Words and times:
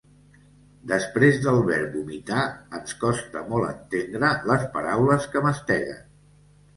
Després 0.91 1.35
del 1.41 1.59
verb 1.67 1.91
vomitar 1.97 2.45
ens 2.77 2.95
costa 3.03 3.43
molt 3.49 3.67
entendre 3.73 4.31
les 4.53 4.65
paraules 4.79 5.29
que 5.35 5.43
masteguen. 5.49 6.01